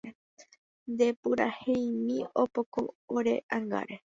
[0.91, 2.79] Nde puraheimi opoko
[3.17, 3.95] ore ángare